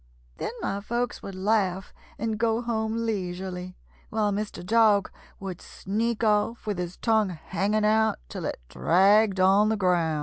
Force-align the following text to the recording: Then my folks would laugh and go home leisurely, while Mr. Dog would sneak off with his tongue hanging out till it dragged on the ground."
Then 0.37 0.49
my 0.63 0.79
folks 0.81 1.21
would 1.21 1.35
laugh 1.35 1.93
and 2.17 2.39
go 2.39 2.59
home 2.63 3.05
leisurely, 3.05 3.77
while 4.09 4.31
Mr. 4.31 4.65
Dog 4.65 5.11
would 5.39 5.61
sneak 5.61 6.23
off 6.23 6.65
with 6.65 6.79
his 6.79 6.97
tongue 6.97 7.29
hanging 7.29 7.85
out 7.85 8.17
till 8.27 8.45
it 8.45 8.59
dragged 8.67 9.39
on 9.39 9.69
the 9.69 9.77
ground." 9.77 10.19